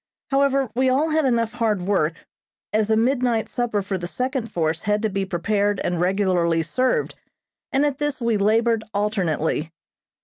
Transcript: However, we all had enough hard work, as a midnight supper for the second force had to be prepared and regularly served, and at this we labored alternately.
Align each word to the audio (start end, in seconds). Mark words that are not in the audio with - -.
However, 0.31 0.71
we 0.73 0.89
all 0.89 1.11
had 1.11 1.25
enough 1.25 1.51
hard 1.51 1.83
work, 1.83 2.25
as 2.73 2.89
a 2.89 2.97
midnight 2.97 3.47
supper 3.47 3.83
for 3.83 3.99
the 3.99 4.07
second 4.07 4.51
force 4.51 4.81
had 4.81 5.03
to 5.03 5.09
be 5.11 5.25
prepared 5.25 5.79
and 5.83 6.01
regularly 6.01 6.63
served, 6.63 7.13
and 7.71 7.85
at 7.85 7.99
this 7.99 8.19
we 8.19 8.35
labored 8.37 8.83
alternately. 8.95 9.71